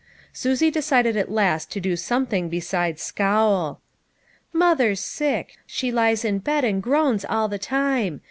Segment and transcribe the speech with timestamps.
[0.33, 3.79] Susie decided at last to do something besides scowl."
[4.65, 5.57] Mother's sick.
[5.67, 8.19] She lies in bed and groans all the time.